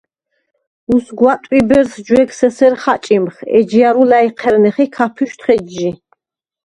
[0.95, 5.89] უსგვა, ტვიბერს ჯვეგს ესერ ხაჭიმხ, ეჯჲა̈რუ ლა̈ჲჴერნეხ ი ქაფიშთვხ ეჯჟი.